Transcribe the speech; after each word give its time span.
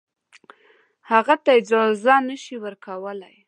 هغه 1.11 1.35
ته 1.43 1.49
اجازه 1.59 2.15
نه 2.27 2.35
شي 2.43 2.55
ورکولای. 2.63 3.35